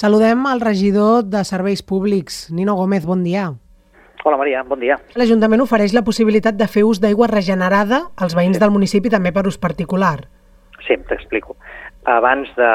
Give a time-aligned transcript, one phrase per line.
[0.00, 3.50] Saludem al regidor de Serveis Públics, Nino Gómez, bon dia.
[4.24, 4.96] Hola Maria, bon dia.
[5.12, 8.62] L'Ajuntament ofereix la possibilitat de fer ús d'aigua regenerada als veïns sí.
[8.62, 10.22] del municipi també per ús particular.
[10.86, 11.58] Sí, t'explico.
[12.08, 12.70] Abans de,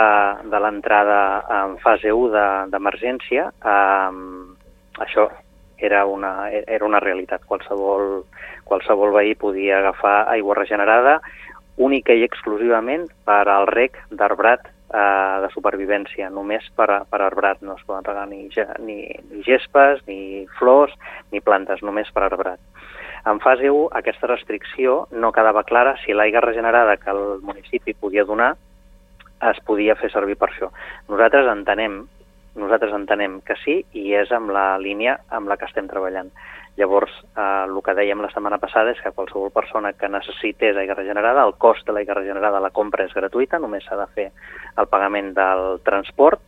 [0.51, 1.17] de l'entrada
[1.63, 5.26] en fase 1 d'emergència, de, eh, això
[5.82, 7.42] era una, era una realitat.
[7.50, 8.20] Qualsevol,
[8.70, 11.18] qualsevol veí podia agafar aigua regenerada
[11.89, 17.61] única i exclusivament per al rec d'arbrat eh, de supervivència, només per, per arbrat.
[17.61, 18.47] No es poden regar ni,
[18.86, 19.00] ni,
[19.32, 20.93] ni gespes, ni flors,
[21.32, 22.61] ni plantes, només per arbrat.
[23.25, 28.25] En fase 1, aquesta restricció no quedava clara si l'aigua regenerada que el municipi podia
[28.25, 28.54] donar
[29.50, 30.69] es podia fer servir per això.
[31.10, 32.03] Nosaltres entenem
[32.55, 36.30] nosaltres entenem que sí i és amb la línia amb la que estem treballant.
[36.78, 40.97] Llavors, eh, el que dèiem la setmana passada és que qualsevol persona que necessités aigua
[40.97, 44.28] regenerada, el cost de l'aigua regenerada, la compra és gratuïta, només s'ha de fer
[44.78, 46.44] el pagament del transport,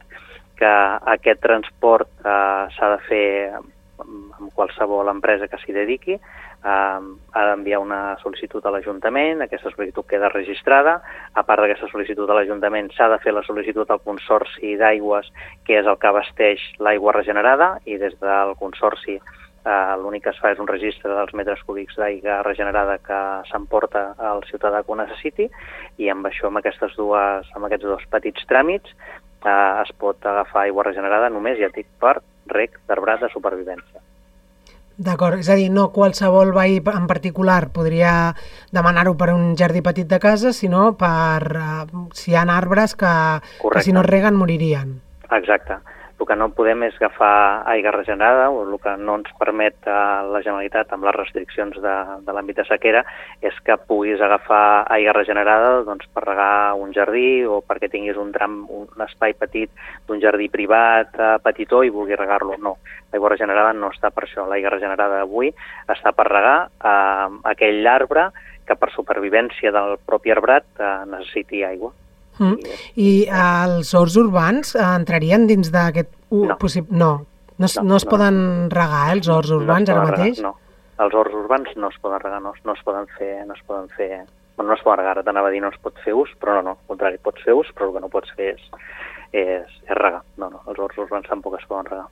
[0.57, 0.73] que
[1.15, 3.27] aquest transport eh, s'ha de fer
[3.57, 6.99] amb qualsevol empresa que s'hi dediqui, eh,
[7.31, 10.99] ha d'enviar una sol·licitud a l'Ajuntament, aquesta sol·licitud queda registrada,
[11.33, 15.31] a part d'aquesta sol·licitud a l'Ajuntament s'ha de fer la sol·licitud al Consorci d'Aigües,
[15.63, 19.21] que és el que abasteix l'aigua regenerada, i des del Consorci
[19.65, 24.09] eh, l'únic que es fa és un registre dels metres cúbics d'aigua regenerada que s'emporta
[24.31, 25.49] al ciutadà que ho necessiti,
[25.97, 28.93] i amb això, amb, aquestes dues, amb aquests dos petits tràmits,
[29.45, 32.19] eh, es pot agafar aigua regenerada només, ja dic, per
[32.53, 34.03] rec d'arbrat de supervivència.
[34.97, 38.33] D'acord, és a dir, no qualsevol veí en particular podria
[38.73, 43.13] demanar-ho per un jardí petit de casa, sinó per uh, si hi ha arbres que,
[43.61, 44.95] que si no reguen moririen.
[45.37, 45.77] Exacte.
[46.17, 49.97] El que no podem és agafar aigua regenerada, o el que no ens permet eh,
[50.33, 51.93] la Generalitat amb les restriccions de,
[52.25, 53.03] de l'àmbit de sequera
[53.45, 58.33] és que puguis agafar aigua regenerada doncs, per regar un jardí o perquè tinguis un
[58.33, 59.69] tram, un espai petit
[60.09, 62.57] d'un jardí privat eh, petitó i vulguis regar-lo.
[62.65, 62.77] No,
[63.13, 64.47] l'aigua regenerada no està per això.
[64.49, 65.53] L'aigua regenerada avui
[65.85, 68.31] està per regar eh, aquell arbre
[68.67, 71.93] que per supervivència del propi arbrat eh, necessiti aigua.
[72.39, 72.77] Mm.
[73.03, 73.09] I
[73.43, 76.13] els horts urbans eh, entrarien dins d'aquest...
[76.29, 76.59] Uh, no.
[76.61, 76.89] Possib...
[76.91, 77.11] no.
[77.57, 78.11] No, no, no es no.
[78.11, 78.35] poden
[78.69, 80.37] regar, eh, els horts urbans, no ara mateix?
[80.37, 83.31] Regar, no, els horts urbans no es poden regar, no, no es poden fer...
[83.49, 84.11] No es poden fer
[84.57, 86.63] bueno, no es poden regar, t'anava a dir no es pot fer ús, però no,
[86.65, 88.63] no, al contrari, pots fer ús, però el que no pots fer és,
[89.31, 90.23] és, és regar.
[90.41, 92.07] No, no, els horts urbans tampoc es poden regar.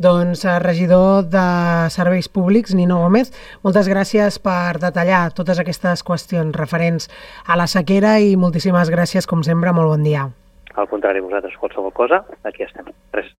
[0.00, 6.56] Doncs, eh, regidor de Serveis Públics, Nino Gómez, moltes gràcies per detallar totes aquestes qüestions
[6.56, 7.10] referents
[7.44, 10.30] a la sequera i moltíssimes gràcies, com sempre, molt bon dia.
[10.72, 12.88] Al contrari, vosaltres qualsevol cosa, aquí estem.
[13.12, 13.28] Res.